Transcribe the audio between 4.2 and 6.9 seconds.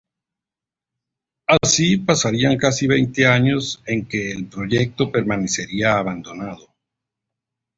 el proyecto permanecería abandonado.